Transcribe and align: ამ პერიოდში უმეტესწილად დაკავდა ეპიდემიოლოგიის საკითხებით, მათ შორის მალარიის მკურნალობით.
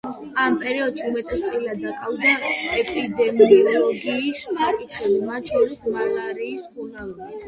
ამ 0.43 0.53
პერიოდში 0.61 1.03
უმეტესწილად 1.09 1.81
დაკავდა 1.83 2.31
ეპიდემიოლოგიის 2.77 4.41
საკითხებით, 4.61 5.21
მათ 5.29 5.51
შორის 5.53 5.85
მალარიის 5.97 6.67
მკურნალობით. 6.71 7.37